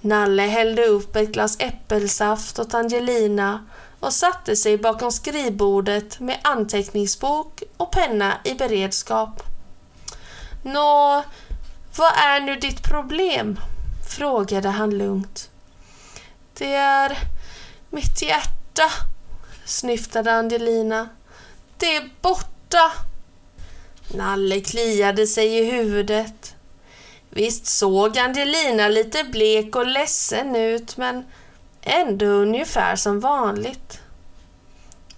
Nalle 0.00 0.42
hällde 0.42 0.84
upp 0.84 1.16
ett 1.16 1.32
glas 1.32 1.56
äppelsaft 1.60 2.58
åt 2.58 2.74
Angelina 2.74 3.66
och 4.00 4.12
satte 4.12 4.56
sig 4.56 4.78
bakom 4.78 5.12
skrivbordet 5.12 6.20
med 6.20 6.38
anteckningsbok 6.42 7.62
och 7.76 7.92
penna 7.92 8.34
i 8.44 8.54
beredskap. 8.54 9.42
Nå, 10.62 11.24
vad 11.98 12.12
är 12.16 12.40
nu 12.40 12.56
ditt 12.56 12.82
problem? 12.82 13.60
frågade 14.08 14.68
han 14.68 14.98
lugnt. 14.98 15.50
Det 16.54 16.74
är 16.74 17.18
mitt 17.90 18.22
hjärta, 18.22 18.90
snyftade 19.64 20.32
Angelina. 20.32 21.08
Det 21.76 21.96
är 21.96 22.10
borta. 22.20 22.92
Nalle 24.14 24.60
kliade 24.60 25.26
sig 25.26 25.58
i 25.58 25.70
huvudet. 25.70 26.54
Visst 27.30 27.66
såg 27.66 28.18
Angelina 28.18 28.88
lite 28.88 29.24
blek 29.24 29.76
och 29.76 29.86
ledsen 29.86 30.56
ut, 30.56 30.96
men 30.96 31.24
ändå 31.82 32.26
ungefär 32.26 32.96
som 32.96 33.20
vanligt. 33.20 34.00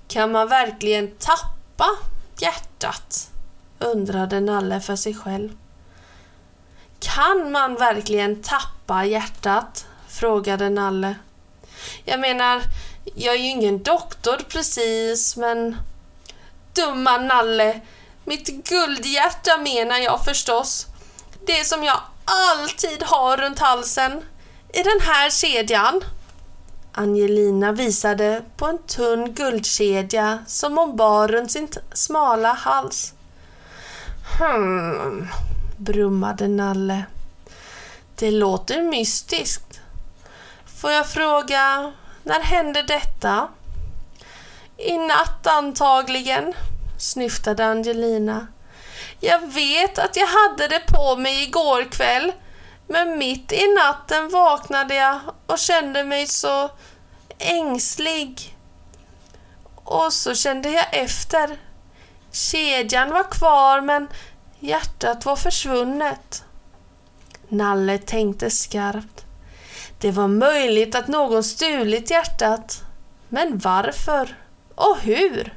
Kan 0.09 0.33
man 0.33 0.49
verkligen 0.49 1.11
tappa 1.11 1.87
hjärtat? 2.39 3.31
undrade 3.79 4.41
Nalle 4.41 4.81
för 4.81 4.97
sig 4.97 5.15
själv. 5.15 5.60
Kan 7.01 7.53
man 7.53 7.75
verkligen 7.75 8.43
tappa 8.43 9.05
hjärtat? 9.05 9.87
frågade 10.09 10.71
Nalle. 10.71 11.15
Jag 12.05 12.21
menar, 12.21 12.63
jag 13.15 13.35
är 13.35 13.39
ju 13.39 13.49
ingen 13.49 13.83
doktor 13.83 14.37
precis, 14.49 15.37
men... 15.37 15.77
Dumma 16.75 17.19
Nalle! 17.19 17.81
Mitt 18.25 18.47
guldhjärta 18.47 19.59
menar 19.59 19.99
jag 19.99 20.25
förstås. 20.25 20.87
Det 21.47 21.65
som 21.67 21.85
jag 21.85 22.01
alltid 22.25 23.03
har 23.03 23.37
runt 23.37 23.59
halsen. 23.59 24.23
I 24.73 24.83
den 24.83 25.01
här 25.01 25.31
kedjan. 25.31 26.01
Angelina 26.93 27.73
visade 27.73 28.43
på 28.57 28.67
en 28.67 28.79
tunn 28.79 29.35
guldkedja 29.35 30.39
som 30.47 30.79
hon 30.79 30.97
bar 30.97 31.29
runt 31.29 31.53
sin 31.53 31.69
smala 31.93 32.53
hals. 32.53 33.15
Hmm, 34.39 35.29
brummade 35.81 36.49
Nalle. 36.49 37.05
Det 38.15 38.31
låter 38.31 38.83
mystiskt. 38.83 39.81
Får 40.81 40.91
jag 40.91 41.07
fråga, 41.07 41.93
när 42.23 42.41
hände 42.41 42.83
detta? 42.83 43.49
I 44.77 44.99
natt 44.99 45.47
antagligen, 45.47 46.55
snyftade 46.99 47.67
Angelina. 47.67 48.47
Jag 49.21 49.53
vet 49.53 49.99
att 49.99 50.17
jag 50.17 50.27
hade 50.27 50.69
det 50.69 50.83
på 50.87 51.17
mig 51.17 51.43
igår 51.43 51.85
kväll, 51.91 52.33
men 52.87 53.19
mitt 53.19 53.53
i 53.53 53.75
natten 53.75 54.29
vaknade 54.29 54.95
jag 54.95 55.21
och 55.47 55.59
kände 55.59 56.05
mig 56.05 56.27
så 56.27 56.71
ängslig. 57.39 58.57
Och 59.85 60.13
så 60.13 60.35
kände 60.35 60.71
jag 60.71 60.87
efter. 60.93 61.59
Kedjan 62.33 63.11
var 63.11 63.31
kvar, 63.31 63.81
men 63.81 64.09
hjärtat 64.61 65.27
var 65.27 65.37
försvunnet. 65.37 66.45
Nalle 67.49 67.99
tänkte 67.99 68.51
skarpt. 68.51 69.25
Det 69.99 70.11
var 70.11 70.29
möjligt 70.29 70.95
att 70.95 71.09
någon 71.09 71.45
stulit 71.45 72.11
hjärtat. 72.11 72.83
Men 73.29 73.59
varför? 73.59 74.37
Och 74.75 74.99
hur? 74.99 75.55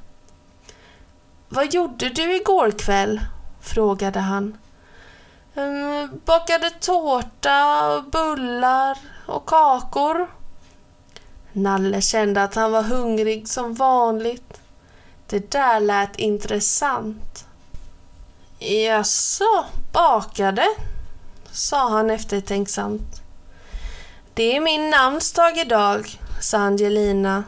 Vad 1.49 1.73
gjorde 1.73 2.09
du 2.09 2.35
igår 2.35 2.71
kväll? 2.71 3.19
frågade 3.61 4.19
han. 4.19 4.57
Um, 5.55 6.21
bakade 6.25 6.69
tårta, 6.69 8.01
bullar 8.11 8.97
och 9.25 9.45
kakor. 9.45 10.27
Nalle 11.51 12.01
kände 12.01 12.43
att 12.43 12.55
han 12.55 12.71
var 12.71 12.83
hungrig 12.83 13.47
som 13.47 13.73
vanligt. 13.73 14.61
Det 15.27 15.51
där 15.51 15.79
lät 15.79 16.19
intressant. 16.19 17.45
Jaså, 18.65 19.65
bakade? 19.91 20.65
sa 21.51 21.89
han 21.89 22.09
eftertänksamt. 22.09 23.21
Det 24.33 24.55
är 24.55 24.61
min 24.61 24.89
namnsdag 24.89 25.57
idag, 25.57 26.19
sa 26.41 26.57
Angelina. 26.57 27.43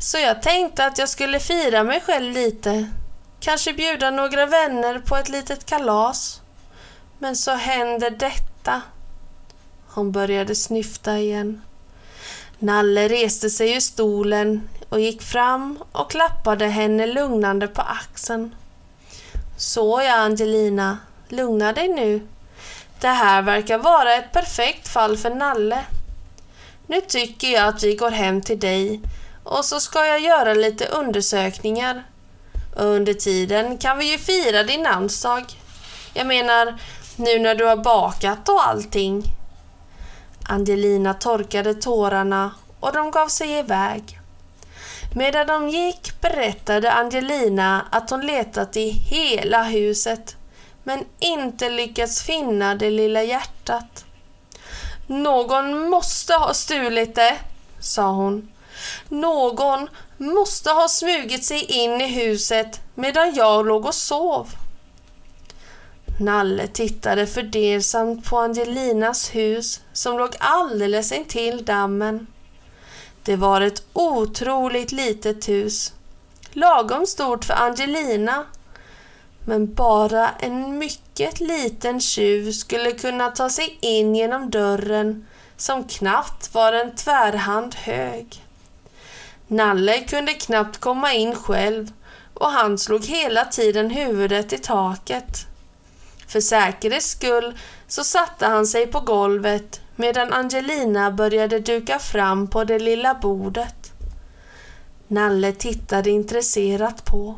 Så 0.00 0.18
jag 0.18 0.42
tänkte 0.42 0.86
att 0.86 0.98
jag 0.98 1.08
skulle 1.08 1.40
fira 1.40 1.82
mig 1.82 2.00
själv 2.00 2.32
lite. 2.32 2.90
Kanske 3.40 3.72
bjuda 3.72 4.10
några 4.10 4.46
vänner 4.46 4.98
på 4.98 5.16
ett 5.16 5.28
litet 5.28 5.66
kalas. 5.66 6.40
Men 7.18 7.36
så 7.36 7.50
händer 7.50 8.10
detta. 8.10 8.82
Hon 9.88 10.12
började 10.12 10.54
snyfta 10.54 11.18
igen. 11.18 11.62
Nalle 12.58 13.08
reste 13.08 13.50
sig 13.50 13.76
ur 13.76 13.80
stolen 13.80 14.68
och 14.88 15.00
gick 15.00 15.22
fram 15.22 15.78
och 15.92 16.10
klappade 16.10 16.66
henne 16.66 17.06
lugnande 17.06 17.68
på 17.68 17.82
axeln. 17.82 18.54
Såja 19.58 20.14
Angelina, 20.14 20.98
lugna 21.28 21.72
dig 21.72 21.88
nu. 21.88 22.28
Det 23.00 23.08
här 23.08 23.42
verkar 23.42 23.78
vara 23.78 24.14
ett 24.14 24.32
perfekt 24.32 24.88
fall 24.88 25.16
för 25.16 25.30
Nalle. 25.30 25.84
Nu 26.86 27.00
tycker 27.00 27.48
jag 27.48 27.68
att 27.68 27.82
vi 27.82 27.94
går 27.94 28.10
hem 28.10 28.42
till 28.42 28.60
dig 28.60 29.00
och 29.44 29.64
så 29.64 29.80
ska 29.80 30.06
jag 30.06 30.20
göra 30.20 30.54
lite 30.54 30.86
undersökningar. 30.86 32.02
Under 32.76 33.14
tiden 33.14 33.78
kan 33.78 33.98
vi 33.98 34.12
ju 34.12 34.18
fira 34.18 34.62
din 34.62 34.82
namnsdag. 34.82 35.44
Jag 36.14 36.26
menar, 36.26 36.78
nu 37.16 37.38
när 37.38 37.54
du 37.54 37.64
har 37.64 37.76
bakat 37.76 38.48
och 38.48 38.66
allting. 38.66 39.22
Angelina 40.42 41.14
torkade 41.14 41.74
tårarna 41.74 42.50
och 42.80 42.92
de 42.92 43.10
gav 43.10 43.28
sig 43.28 43.58
iväg. 43.58 44.17
Medan 45.14 45.46
de 45.46 45.68
gick 45.68 46.20
berättade 46.20 46.92
Angelina 46.92 47.86
att 47.90 48.10
hon 48.10 48.26
letat 48.26 48.76
i 48.76 48.88
hela 48.90 49.62
huset 49.62 50.36
men 50.82 51.04
inte 51.18 51.70
lyckats 51.70 52.22
finna 52.22 52.74
det 52.74 52.90
lilla 52.90 53.22
hjärtat. 53.22 54.04
Någon 55.06 55.88
måste 55.90 56.34
ha 56.34 56.54
stulit 56.54 57.14
det, 57.14 57.38
sa 57.80 58.10
hon. 58.10 58.52
Någon 59.08 59.88
måste 60.16 60.70
ha 60.70 60.88
smugit 60.88 61.44
sig 61.44 61.64
in 61.64 62.00
i 62.00 62.06
huset 62.06 62.80
medan 62.94 63.34
jag 63.34 63.66
låg 63.66 63.86
och 63.86 63.94
sov. 63.94 64.48
Nalle 66.20 66.66
tittade 66.66 67.26
fördelsamt 67.26 68.24
på 68.24 68.38
Angelinas 68.38 69.34
hus 69.34 69.80
som 69.92 70.18
låg 70.18 70.36
alldeles 70.38 71.12
intill 71.12 71.64
dammen. 71.64 72.26
Det 73.24 73.36
var 73.36 73.60
ett 73.60 73.82
otroligt 73.92 74.92
litet 74.92 75.48
hus. 75.48 75.92
Lagom 76.52 77.06
stort 77.06 77.44
för 77.44 77.54
Angelina. 77.54 78.44
Men 79.44 79.74
bara 79.74 80.30
en 80.30 80.78
mycket 80.78 81.40
liten 81.40 82.00
tjuv 82.00 82.52
skulle 82.52 82.92
kunna 82.92 83.30
ta 83.30 83.50
sig 83.50 83.78
in 83.80 84.14
genom 84.14 84.50
dörren 84.50 85.26
som 85.56 85.84
knappt 85.84 86.54
var 86.54 86.72
en 86.72 86.94
tvärhand 86.94 87.74
hög. 87.74 88.44
Nalle 89.46 90.00
kunde 90.00 90.32
knappt 90.32 90.78
komma 90.78 91.12
in 91.12 91.34
själv 91.34 91.92
och 92.34 92.50
han 92.50 92.78
slog 92.78 93.04
hela 93.04 93.44
tiden 93.44 93.90
huvudet 93.90 94.52
i 94.52 94.58
taket. 94.58 95.46
För 96.26 96.40
säkerhets 96.40 97.10
skull 97.10 97.58
så 97.86 98.04
satte 98.04 98.46
han 98.46 98.66
sig 98.66 98.86
på 98.86 99.00
golvet 99.00 99.80
medan 99.98 100.32
Angelina 100.32 101.10
började 101.10 101.58
duka 101.58 101.98
fram 101.98 102.46
på 102.46 102.64
det 102.64 102.78
lilla 102.78 103.14
bordet. 103.14 103.92
Nalle 105.08 105.52
tittade 105.52 106.10
intresserat 106.10 107.04
på. 107.04 107.34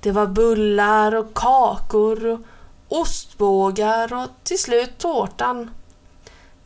Det 0.00 0.12
var 0.12 0.26
bullar 0.26 1.14
och 1.14 1.34
kakor 1.34 2.26
och 2.26 2.40
ostbågar 2.88 4.14
och 4.14 4.28
till 4.42 4.58
slut 4.58 4.98
tårtan. 4.98 5.70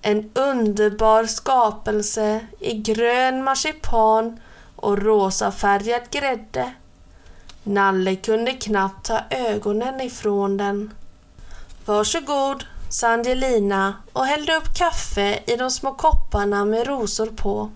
En 0.02 0.30
underbar 0.34 1.24
skapelse 1.24 2.46
i 2.60 2.74
grön 2.74 3.44
marsipan 3.44 4.40
och 4.76 4.98
rosafärgad 4.98 6.02
grädde. 6.10 6.72
Nalle 7.62 8.16
kunde 8.16 8.52
knappt 8.52 9.06
ta 9.06 9.20
ögonen 9.30 10.00
ifrån 10.00 10.56
den. 10.56 10.94
Varsågod, 11.84 12.64
sa 12.90 13.08
Angelina 13.08 13.94
och 14.12 14.26
hällde 14.26 14.56
upp 14.56 14.74
kaffe 14.74 15.42
i 15.46 15.56
de 15.56 15.70
små 15.70 15.94
kopparna 15.94 16.64
med 16.64 16.86
rosor 16.86 17.26
på. 17.26 17.70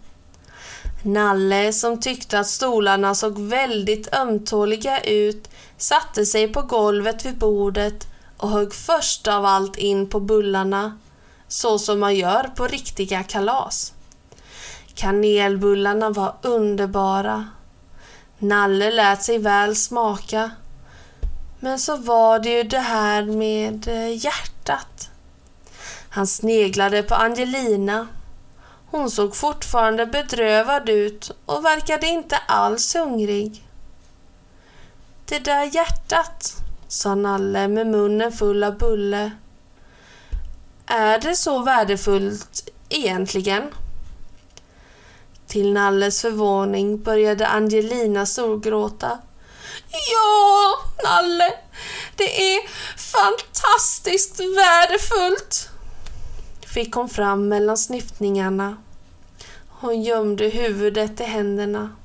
Nalle, 1.02 1.72
som 1.72 2.00
tyckte 2.00 2.38
att 2.38 2.46
stolarna 2.46 3.14
såg 3.14 3.38
väldigt 3.38 4.14
ömtåliga 4.14 5.00
ut, 5.00 5.48
satte 5.76 6.26
sig 6.26 6.52
på 6.52 6.62
golvet 6.62 7.26
vid 7.26 7.38
bordet 7.38 8.06
och 8.36 8.48
högg 8.48 8.74
först 8.74 9.28
av 9.28 9.44
allt 9.44 9.76
in 9.78 10.08
på 10.08 10.20
bullarna, 10.20 10.98
så 11.48 11.78
som 11.78 12.00
man 12.00 12.14
gör 12.14 12.50
på 12.56 12.66
riktiga 12.66 13.22
kalas. 13.22 13.92
Kanelbullarna 14.94 16.10
var 16.10 16.34
underbara. 16.42 17.48
Nalle 18.38 18.90
lät 18.90 19.22
sig 19.22 19.38
väl 19.38 19.76
smaka. 19.76 20.50
Men 21.60 21.78
så 21.78 21.96
var 21.96 22.38
det 22.38 22.50
ju 22.50 22.62
det 22.62 22.78
här 22.78 23.22
med 23.22 23.88
eh, 23.88 24.24
hjärtat 24.24 24.53
hjärtat. 24.68 25.10
Han 26.08 26.26
sneglade 26.26 27.02
på 27.02 27.14
Angelina. 27.14 28.08
Hon 28.90 29.10
såg 29.10 29.36
fortfarande 29.36 30.06
bedrövad 30.06 30.88
ut 30.88 31.30
och 31.46 31.64
verkade 31.64 32.06
inte 32.06 32.36
alls 32.36 32.94
hungrig. 32.94 33.64
Det 35.26 35.38
där 35.38 35.74
hjärtat, 35.74 36.56
sa 36.88 37.14
Nalle 37.14 37.68
med 37.68 37.86
munnen 37.86 38.32
full 38.32 38.64
av 38.64 38.78
bulle. 38.78 39.30
Är 40.86 41.18
det 41.18 41.36
så 41.36 41.62
värdefullt 41.62 42.68
egentligen? 42.88 43.62
Till 45.46 45.72
Nalles 45.72 46.22
förvåning 46.22 47.02
började 47.02 47.48
Angelina 47.48 48.26
storgråta. 48.26 49.18
Ja, 49.94 50.78
Nalle, 51.04 51.52
det 52.16 52.54
är 52.54 52.60
fantastiskt 52.98 54.40
värdefullt, 54.40 55.68
fick 56.66 56.94
hon 56.94 57.08
fram 57.08 57.48
mellan 57.48 57.76
snyftningarna. 57.76 58.76
Hon 59.68 60.02
gömde 60.02 60.48
huvudet 60.48 61.20
i 61.20 61.24
händerna. 61.24 61.96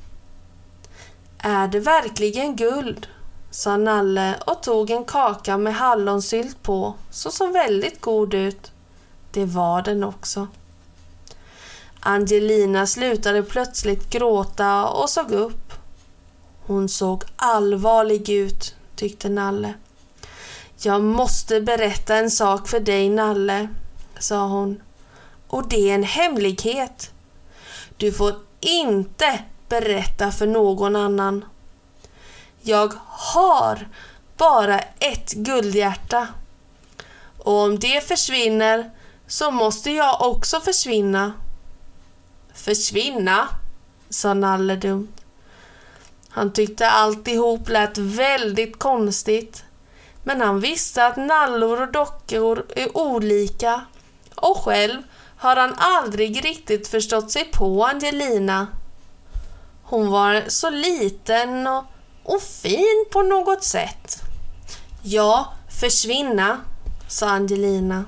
Är 1.38 1.68
det 1.68 1.80
verkligen 1.80 2.56
guld? 2.56 3.08
sa 3.52 3.78
Nalle 3.78 4.36
och 4.46 4.64
tog 4.64 4.90
en 4.90 5.06
kaka 5.06 5.58
med 5.58 5.76
hallonsylt 5.76 6.64
på, 6.64 6.94
som 7.12 7.32
såg 7.32 7.54
väldigt 7.54 8.02
god 8.02 8.34
ut. 8.34 8.72
Det 9.32 9.46
var 9.46 9.82
den 9.82 10.04
också. 10.04 10.48
Angelina 12.00 12.88
slutade 12.88 13.44
plötsligt 13.44 14.10
gråta 14.10 14.88
och 14.88 15.10
såg 15.10 15.32
upp. 15.32 15.69
Hon 16.70 16.90
såg 16.90 17.24
allvarlig 17.36 18.30
ut, 18.30 18.76
tyckte 18.96 19.30
Nalle. 19.30 19.74
Jag 20.78 21.04
måste 21.04 21.62
berätta 21.62 22.16
en 22.16 22.32
sak 22.32 22.68
för 22.68 22.80
dig, 22.80 23.10
Nalle, 23.10 23.68
sa 24.20 24.48
hon. 24.48 24.82
Och 25.48 25.68
det 25.68 25.90
är 25.90 25.96
en 25.96 26.04
hemlighet. 26.04 27.12
Du 27.98 28.12
får 28.12 28.36
inte 28.60 29.40
berätta 29.70 30.32
för 30.32 30.48
någon 30.48 30.96
annan. 30.96 31.46
Jag 32.62 32.94
har 33.08 33.88
bara 34.38 34.80
ett 34.80 35.34
guldhjärta. 35.34 36.28
Och 37.38 37.54
om 37.54 37.80
det 37.80 38.08
försvinner 38.08 38.92
så 39.28 39.52
måste 39.52 39.92
jag 39.92 40.22
också 40.22 40.60
försvinna. 40.60 41.34
Försvinna, 42.54 43.48
sa 44.10 44.34
Nalle 44.34 44.76
dumt. 44.76 45.19
Han 46.30 46.54
tyckte 46.54 46.90
alltihop 46.90 47.70
lät 47.70 47.98
väldigt 47.98 48.80
konstigt. 48.80 49.64
Men 50.24 50.42
han 50.42 50.60
visste 50.60 51.06
att 51.06 51.18
nallor 51.18 51.82
och 51.82 51.92
dockor 51.92 52.66
är 52.76 52.98
olika 52.98 53.82
och 54.36 54.58
själv 54.58 55.02
har 55.38 55.56
han 55.56 55.74
aldrig 55.78 56.46
riktigt 56.46 56.88
förstått 56.88 57.32
sig 57.32 57.46
på 57.46 57.86
Angelina. 57.86 58.68
Hon 59.84 60.12
var 60.12 60.44
så 60.48 60.70
liten 60.70 61.68
och, 61.68 61.84
och 62.24 62.42
fin 62.42 63.06
på 63.12 63.22
något 63.22 63.64
sätt. 63.64 64.22
Ja, 65.04 65.54
försvinna, 65.80 66.62
sa 67.08 67.30
Angelina. 67.30 68.06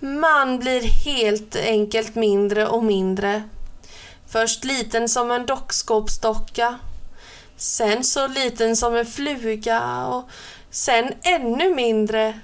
Man 0.00 0.58
blir 0.58 0.82
helt 0.82 1.56
enkelt 1.56 2.14
mindre 2.14 2.66
och 2.66 2.84
mindre. 2.84 3.42
Först 4.28 4.64
liten 4.64 5.08
som 5.08 5.30
en 5.30 5.46
dockskåpsdocka. 5.46 6.78
Sen 7.56 8.04
så 8.04 8.26
liten 8.26 8.76
som 8.76 8.96
en 8.96 9.06
fluga 9.06 10.06
och 10.06 10.30
sen 10.70 11.12
ännu 11.22 11.74
mindre 11.74 12.40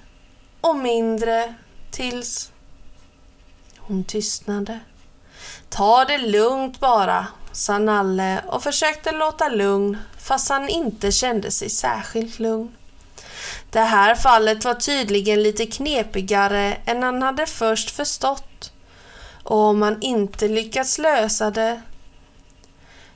och 0.60 0.76
mindre 0.76 1.54
tills... 1.90 2.52
Hon 3.78 4.04
tystnade. 4.04 4.80
Ta 5.68 6.04
det 6.04 6.18
lugnt 6.18 6.80
bara, 6.80 7.26
sa 7.52 7.78
Nalle 7.78 8.42
och 8.46 8.62
försökte 8.62 9.12
låta 9.12 9.48
lugn 9.48 9.98
fast 10.18 10.48
han 10.48 10.68
inte 10.68 11.12
kände 11.12 11.50
sig 11.50 11.70
särskilt 11.70 12.38
lugn. 12.38 12.76
Det 13.70 13.80
här 13.80 14.14
fallet 14.14 14.64
var 14.64 14.74
tydligen 14.74 15.42
lite 15.42 15.66
knepigare 15.66 16.76
än 16.84 17.02
han 17.02 17.22
hade 17.22 17.46
först 17.46 17.90
förstått 17.90 18.72
och 19.42 19.58
om 19.58 19.82
han 19.82 20.02
inte 20.02 20.48
lyckats 20.48 20.98
lösa 20.98 21.50
det 21.50 21.82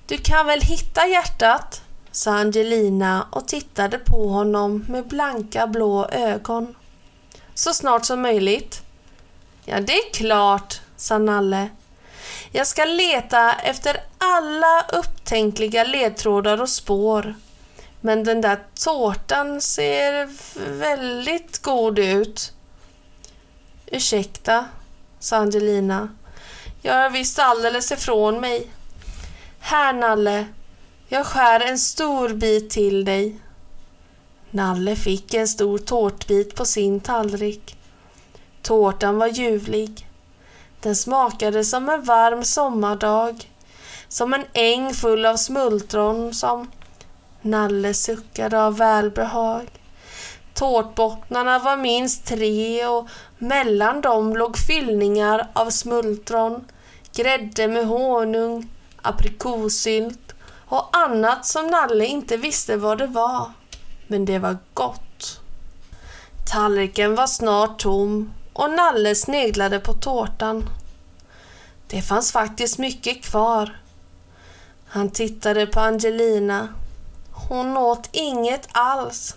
Du 0.06 0.18
kan 0.18 0.46
väl 0.46 0.60
hitta 0.60 1.06
hjärtat? 1.06 1.82
Sa 2.16 2.32
Angelina 2.32 3.26
och 3.30 3.48
tittade 3.48 3.98
på 3.98 4.28
honom 4.28 4.84
med 4.88 5.06
blanka 5.06 5.66
blå 5.66 6.08
ögon. 6.08 6.74
Så 7.54 7.74
snart 7.74 8.04
som 8.04 8.22
möjligt. 8.22 8.82
Ja, 9.64 9.80
det 9.80 9.92
är 9.92 10.12
klart, 10.12 10.80
sa 10.96 11.18
Nalle. 11.18 11.68
Jag 12.50 12.66
ska 12.66 12.84
leta 12.84 13.52
efter 13.52 14.00
alla 14.18 14.84
upptänkliga 14.92 15.84
ledtrådar 15.84 16.62
och 16.62 16.68
spår. 16.68 17.34
Men 18.00 18.24
den 18.24 18.40
där 18.40 18.58
tårtan 18.84 19.60
ser 19.60 20.28
väldigt 20.70 21.62
god 21.62 21.98
ut. 21.98 22.52
Ursäkta, 23.86 24.64
sa 25.18 25.36
Angelina. 25.36 26.08
Jag 26.82 26.96
är 26.96 27.10
visst 27.10 27.38
alldeles 27.38 27.92
ifrån 27.92 28.40
mig. 28.40 28.70
Här, 29.60 29.92
Nalle. 29.92 30.46
Jag 31.08 31.26
skär 31.26 31.60
en 31.60 31.78
stor 31.78 32.28
bit 32.28 32.70
till 32.70 33.04
dig. 33.04 33.36
Nalle 34.50 34.96
fick 34.96 35.34
en 35.34 35.48
stor 35.48 35.78
tårtbit 35.78 36.54
på 36.54 36.64
sin 36.64 37.00
tallrik. 37.00 37.76
Tårtan 38.62 39.18
var 39.18 39.26
ljuvlig. 39.26 40.08
Den 40.80 40.96
smakade 40.96 41.64
som 41.64 41.88
en 41.88 42.04
varm 42.04 42.44
sommardag, 42.44 43.50
som 44.08 44.34
en 44.34 44.44
äng 44.52 44.94
full 44.94 45.26
av 45.26 45.36
smultron 45.36 46.34
som 46.34 46.70
Nalle 47.42 47.94
suckade 47.94 48.62
av 48.62 48.76
välbehag. 48.76 49.66
Tårtbottnarna 50.54 51.58
var 51.58 51.76
minst 51.76 52.26
tre 52.26 52.86
och 52.86 53.08
mellan 53.38 54.00
dem 54.00 54.36
låg 54.36 54.58
fyllningar 54.58 55.48
av 55.52 55.70
smultron, 55.70 56.64
grädde 57.12 57.68
med 57.68 57.86
honung, 57.86 58.68
aprikossylt 59.02 60.25
och 60.68 60.96
annat 60.96 61.46
som 61.46 61.66
Nalle 61.66 62.06
inte 62.06 62.36
visste 62.36 62.76
vad 62.76 62.98
det 62.98 63.06
var. 63.06 63.52
Men 64.06 64.24
det 64.24 64.38
var 64.38 64.56
gott. 64.74 65.40
Tallriken 66.52 67.14
var 67.14 67.26
snart 67.26 67.78
tom 67.78 68.32
och 68.52 68.70
Nalle 68.70 69.14
sneglade 69.14 69.80
på 69.80 69.92
tårtan. 69.92 70.68
Det 71.86 72.02
fanns 72.02 72.32
faktiskt 72.32 72.78
mycket 72.78 73.22
kvar. 73.22 73.80
Han 74.86 75.10
tittade 75.10 75.66
på 75.66 75.80
Angelina. 75.80 76.68
Hon 77.48 77.76
åt 77.76 78.08
inget 78.12 78.68
alls. 78.72 79.36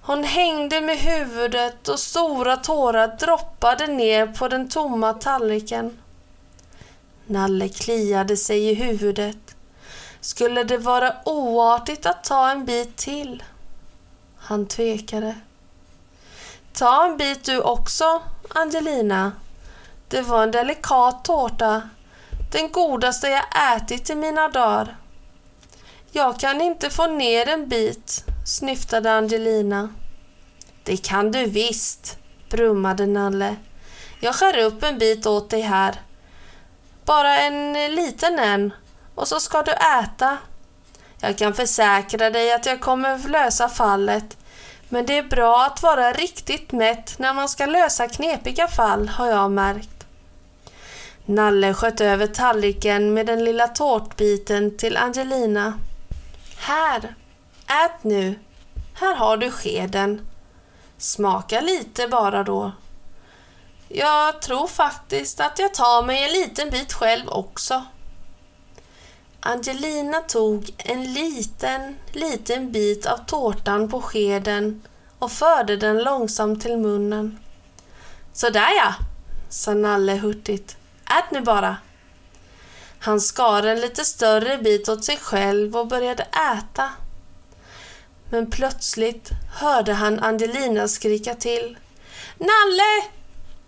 Hon 0.00 0.24
hängde 0.24 0.80
med 0.80 0.98
huvudet 0.98 1.88
och 1.88 1.98
stora 2.00 2.56
tårar 2.56 3.16
droppade 3.20 3.86
ner 3.86 4.26
på 4.26 4.48
den 4.48 4.68
tomma 4.68 5.12
tallriken. 5.12 5.98
Nalle 7.26 7.68
kliade 7.68 8.36
sig 8.36 8.70
i 8.70 8.74
huvudet. 8.74 9.43
Skulle 10.24 10.64
det 10.64 10.78
vara 10.78 11.14
oartigt 11.24 12.06
att 12.06 12.24
ta 12.24 12.50
en 12.50 12.64
bit 12.64 12.96
till? 12.96 13.42
Han 14.36 14.66
tvekade. 14.66 15.34
Ta 16.72 17.06
en 17.06 17.16
bit 17.16 17.44
du 17.44 17.60
också, 17.60 18.22
Angelina. 18.48 19.32
Det 20.08 20.22
var 20.22 20.42
en 20.42 20.50
delikat 20.50 21.24
tårta. 21.24 21.82
Den 22.52 22.72
godaste 22.72 23.28
jag 23.28 23.76
ätit 23.76 24.10
i 24.10 24.14
mina 24.14 24.48
dagar. 24.48 24.96
Jag 26.12 26.40
kan 26.40 26.60
inte 26.60 26.90
få 26.90 27.06
ner 27.06 27.48
en 27.48 27.68
bit, 27.68 28.24
snyftade 28.46 29.12
Angelina. 29.12 29.88
Det 30.84 30.96
kan 30.96 31.32
du 31.32 31.46
visst, 31.46 32.18
brummade 32.50 33.06
Nalle. 33.06 33.56
Jag 34.20 34.34
skär 34.34 34.58
upp 34.58 34.82
en 34.82 34.98
bit 34.98 35.26
åt 35.26 35.50
dig 35.50 35.60
här. 35.60 36.00
Bara 37.04 37.36
en 37.38 37.72
liten 37.94 38.38
en 38.38 38.72
och 39.14 39.28
så 39.28 39.40
ska 39.40 39.62
du 39.62 39.72
äta. 39.72 40.38
Jag 41.20 41.38
kan 41.38 41.54
försäkra 41.54 42.30
dig 42.30 42.52
att 42.52 42.66
jag 42.66 42.80
kommer 42.80 43.28
lösa 43.28 43.68
fallet. 43.68 44.36
Men 44.88 45.06
det 45.06 45.18
är 45.18 45.22
bra 45.22 45.64
att 45.64 45.82
vara 45.82 46.12
riktigt 46.12 46.72
mätt 46.72 47.18
när 47.18 47.34
man 47.34 47.48
ska 47.48 47.66
lösa 47.66 48.08
knepiga 48.08 48.68
fall, 48.68 49.08
har 49.08 49.26
jag 49.26 49.50
märkt. 49.50 50.06
Nalle 51.24 51.74
sköt 51.74 52.00
över 52.00 52.26
tallriken 52.26 53.14
med 53.14 53.26
den 53.26 53.44
lilla 53.44 53.68
tårtbiten 53.68 54.76
till 54.76 54.96
Angelina. 54.96 55.78
Här, 56.56 57.14
ät 57.66 58.04
nu. 58.04 58.38
Här 58.94 59.14
har 59.14 59.36
du 59.36 59.50
skeden. 59.50 60.26
Smaka 60.98 61.60
lite 61.60 62.08
bara 62.08 62.42
då. 62.42 62.72
Jag 63.88 64.42
tror 64.42 64.66
faktiskt 64.66 65.40
att 65.40 65.58
jag 65.58 65.74
tar 65.74 66.02
mig 66.02 66.24
en 66.24 66.30
liten 66.30 66.70
bit 66.70 66.92
själv 66.92 67.28
också. 67.28 67.84
Angelina 69.46 70.20
tog 70.20 70.74
en 70.78 71.12
liten, 71.12 71.96
liten 72.12 72.72
bit 72.72 73.06
av 73.06 73.16
tårtan 73.16 73.88
på 73.88 74.02
skeden 74.02 74.82
och 75.18 75.32
förde 75.32 75.76
den 75.76 75.98
långsamt 76.02 76.62
till 76.62 76.76
munnen. 76.76 77.38
Sådär 78.32 78.68
ja, 78.76 78.94
sa 79.48 79.74
Nalle 79.74 80.12
hurtigt. 80.12 80.76
Ät 81.04 81.30
nu 81.30 81.40
bara. 81.40 81.76
Han 82.98 83.20
skar 83.20 83.62
en 83.62 83.80
lite 83.80 84.04
större 84.04 84.58
bit 84.58 84.88
åt 84.88 85.04
sig 85.04 85.16
själv 85.16 85.76
och 85.76 85.86
började 85.86 86.22
äta. 86.22 86.90
Men 88.30 88.50
plötsligt 88.50 89.30
hörde 89.54 89.92
han 89.92 90.18
Angelina 90.18 90.88
skrika 90.88 91.34
till. 91.34 91.78
Nalle! 92.38 93.04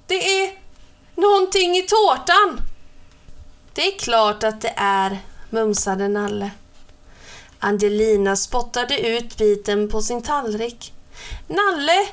Det 0.07 0.43
är 0.43 0.59
någonting 1.15 1.77
i 1.77 1.83
tårtan! 1.83 2.61
Det 3.75 3.87
är 3.87 3.99
klart 3.99 4.45
att 4.45 4.61
det 4.61 4.75
är, 4.77 5.19
mumsade 5.57 6.09
Nalle. 6.09 6.51
Angelina 7.59 8.37
spottade 8.37 8.99
ut 8.99 9.37
biten 9.37 9.88
på 9.88 10.03
sin 10.03 10.23
tallrik. 10.23 10.95
Nalle, 11.47 12.09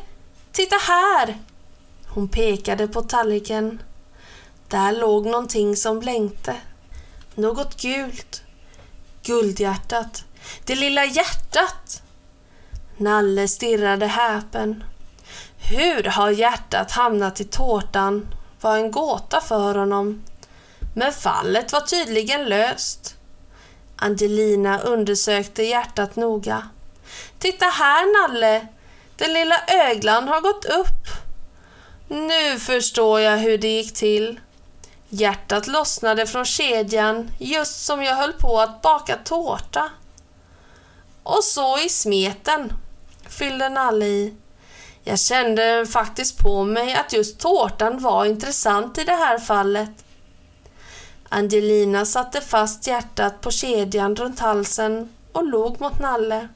titta 0.51 0.75
här! 0.75 1.37
Hon 2.07 2.27
pekade 2.27 2.87
på 2.87 3.01
tallriken. 3.01 3.81
Där 4.67 4.91
låg 4.91 5.25
någonting 5.25 5.75
som 5.75 5.99
blänkte. 5.99 6.55
Något 7.35 7.81
gult. 7.81 8.43
Guldhjärtat. 9.23 10.23
Det 10.65 10.75
lilla 10.75 11.05
hjärtat! 11.05 12.01
Nalle 12.97 13.47
stirrade 13.47 14.07
häpen. 14.07 14.83
Hur 15.57 16.03
har 16.03 16.29
hjärtat 16.29 16.91
hamnat 16.91 17.41
i 17.41 17.43
tårtan 17.43 18.27
var 18.61 18.77
en 18.77 18.91
gåta 18.91 19.41
för 19.41 19.75
honom. 19.75 20.23
Men 20.95 21.11
fallet 21.11 21.73
var 21.73 21.81
tydligen 21.81 22.45
löst. 22.45 23.15
Angelina 23.95 24.79
undersökte 24.79 25.63
hjärtat 25.63 26.15
noga. 26.15 26.69
Titta 27.39 27.65
här, 27.65 28.27
Nalle! 28.27 28.67
Den 29.17 29.33
lilla 29.33 29.55
öglan 29.67 30.27
har 30.27 30.41
gått 30.41 30.65
upp. 30.65 31.07
Nu 32.07 32.59
förstår 32.59 33.19
jag 33.19 33.37
hur 33.37 33.57
det 33.57 33.67
gick 33.67 33.93
till. 33.93 34.39
Hjärtat 35.09 35.67
lossnade 35.67 36.27
från 36.27 36.45
kedjan 36.45 37.31
just 37.39 37.85
som 37.85 38.03
jag 38.03 38.15
höll 38.15 38.33
på 38.33 38.59
att 38.59 38.81
baka 38.81 39.15
tårta. 39.15 39.89
Och 41.23 41.43
så 41.43 41.79
i 41.79 41.89
smeten, 41.89 42.73
fyllde 43.29 43.69
Nalle 43.69 44.05
i. 44.05 44.35
Jag 45.03 45.19
kände 45.19 45.85
faktiskt 45.85 46.37
på 46.37 46.63
mig 46.63 46.93
att 46.93 47.13
just 47.13 47.39
tårtan 47.39 47.99
var 47.99 48.25
intressant 48.25 48.97
i 48.97 49.03
det 49.03 49.15
här 49.15 49.39
fallet. 49.39 50.02
Angelina 51.33 52.05
satte 52.05 52.41
fast 52.41 52.87
hjärtat 52.87 53.41
på 53.41 53.51
kedjan 53.51 54.15
runt 54.15 54.39
halsen 54.39 55.09
och 55.31 55.47
log 55.47 55.81
mot 55.81 55.99
Nalle. 55.99 56.47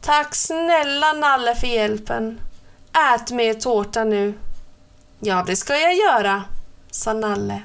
Tack 0.00 0.34
snälla 0.34 1.12
Nalle 1.12 1.54
för 1.54 1.66
hjälpen. 1.66 2.40
Ät 3.14 3.30
mer 3.30 3.54
tårta 3.54 4.04
nu. 4.04 4.34
Ja, 5.20 5.44
det 5.46 5.56
ska 5.56 5.76
jag 5.76 5.94
göra, 5.94 6.44
sa 6.90 7.12
Nalle. 7.12 7.62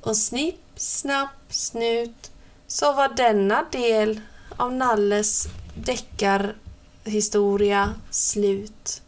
Och 0.00 0.16
snipp, 0.16 0.60
snapp, 0.76 1.34
snut 1.48 2.30
så 2.66 2.92
var 2.92 3.08
denna 3.08 3.64
del 3.72 4.20
av 4.56 4.72
Nalles 4.72 5.46
deckarhistoria 5.74 7.94
slut. 8.10 9.02